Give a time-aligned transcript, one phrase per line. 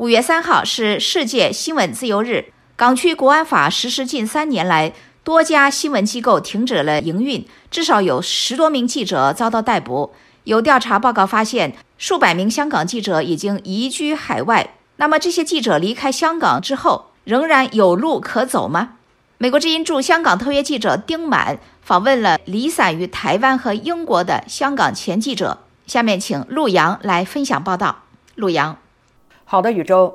[0.00, 2.54] 五月三号是世界新闻自由日。
[2.74, 10.14] 港区国安法实施近三年来，多家新闻机构停止了营运，至少有十多名记者遭到逮捕。
[10.44, 14.72] 有调查报告发现，数百名香港记者已经移居海外。
[14.96, 18.92] 那么，这些记者离开香港之后，仍然有路可走吗？
[19.36, 25.58] 美国之音驻香港特约记者丁满访问了离散于台湾和英国的香港前记者。
[25.86, 28.04] 下面请陆阳来分享报道。
[28.34, 28.78] 陆阳。
[29.52, 30.14] 好的，宇宙。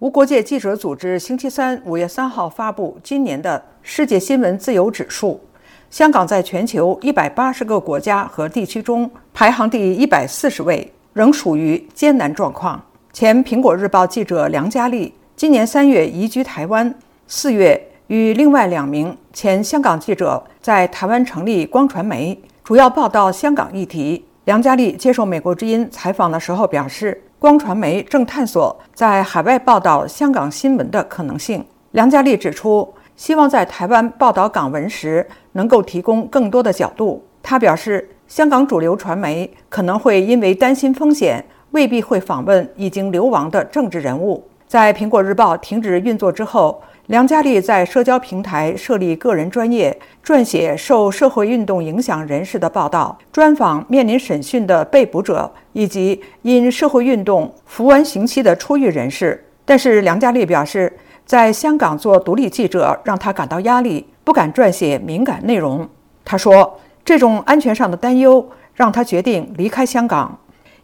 [0.00, 5.40] 无国界记者组织星期三五月三号发布今年的世界新闻自由指数，
[5.88, 12.78] 香港在全球一百八十个国家和地区中排行第一百四十位，仍属于艰难状况。
[13.14, 16.94] 前苹果日报记者梁嘉丽今年三月移居台湾，
[17.26, 24.22] 四月与另外两名前香港记者在台湾成立光传媒，主要报道香港议题。
[24.44, 27.22] 梁嘉丽接受美国之音采访的时候表示。
[27.40, 31.64] 光传媒正探索在海外报道香港新闻的可能性。
[31.92, 37.24] 梁嘉丽指出，希望在台湾报道港闻时能够提供更多的角度。
[37.42, 44.46] 他表示，香港主流传媒可能会因为担心风险，未必会访问已经流亡的政治人物。
[44.70, 46.80] 在苹果日报停止运作之后。
[47.06, 59.44] 梁嘉丽在社交平台设立个人专业，撰写受社会运动影响人士的报道，专访面临审讯的被捕者以及因社会运动服完刑期的出狱人士。
[59.64, 60.96] 但是，梁嘉丽表示，
[61.26, 65.88] 在香港做独立记者让他感到压力，不敢撰写敏感内容。
[66.24, 70.38] 他说，这种安全上的担忧让他决定离开香港。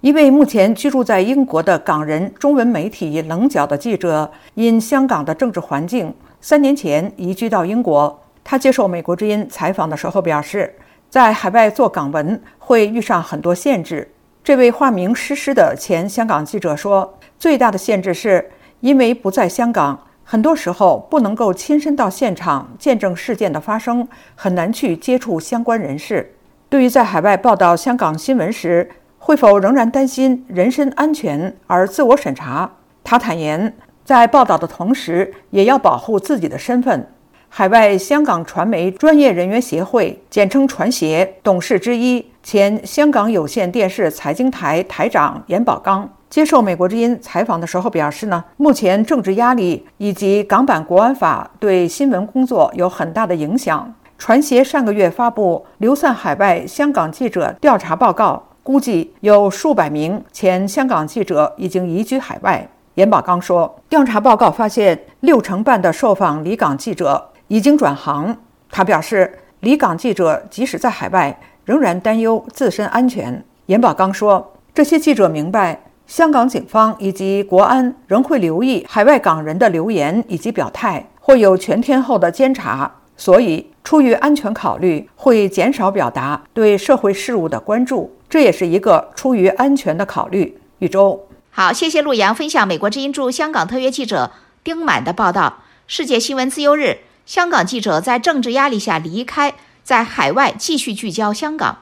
[0.07, 8.17] 一位目前居住在英国的港人中文媒体《棱角》的记者，因香港的政治环境，三年前移居到英国。
[8.45, 10.73] 他接受美国之音采访的时候表示，
[11.11, 14.09] 在海外做港文会遇上很多限制。
[14.45, 26.33] 这位化名诗诗的前香港记者说，最大的限制是因为不在香港，很多时候不能够亲身到现场见证事件的发生，很难去接触相关人士。
[26.69, 28.89] 对于在海外报道香港新闻时，
[29.27, 32.71] 会否仍然担心人身安全而自我审查？
[33.03, 37.09] 他坦言，在报道的同时，也要保护自己的身份。
[37.49, 53.93] 海外香港传媒专业人员协会（简称传协）董事之一、前香港有线电视财经台台长严宝刚接受美国之音采访的时候表示：“呢，目前政治压力以及港版国安法对新闻工作有很大的影响。
[54.17, 62.69] 传协上个月发布流散海外香港记者调查报告。”估计有数百名前香港记者已经移居海外。
[62.95, 68.37] 严宝刚说，调查报告发现，六成半的受访离港记者已经转行。
[68.69, 73.41] 他表示，离港记者即使在海外，仍然担忧自身安全。
[73.67, 88.11] 严宝刚说，这些记者明白，香港警方以及国安仍会留意海外港人的留言以及表态，会有全天候的监察，所以出于安全考虑，会减少表达对社会事务的关注。
[88.29, 90.59] 这也是一个出于安全的考虑。
[90.79, 94.33] 一周，好，谢谢陆阳分享美国之音驻香港特约记者
[94.63, 95.63] 丁满的报道。
[95.87, 101.79] 世界新闻自由日，香港记者在政治压力下离开，在海外继续聚焦香港。